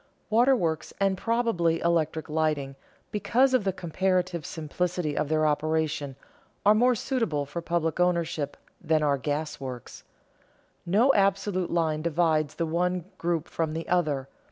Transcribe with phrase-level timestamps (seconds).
[0.31, 2.75] Waterworks and probably electric lighting,
[3.11, 6.15] because of the comparative simplicity of their operation,
[6.65, 10.03] are more suitable for public ownership than are gas works.
[10.87, 14.27] No absolute line divides the one group from the other.